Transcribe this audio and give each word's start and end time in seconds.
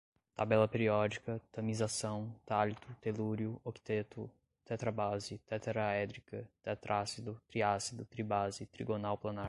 tabela 0.35 0.67
periódica, 0.67 1.39
tamisação, 1.51 2.33
tálito, 2.45 2.87
telúrio, 3.01 3.59
octeto, 3.63 4.29
tetrabase, 4.65 5.37
tetraédrica, 5.47 6.49
tetrácido, 6.63 7.39
triácido, 7.47 8.03
tribase, 8.05 8.65
trigonal 8.65 9.15
planar 9.17 9.39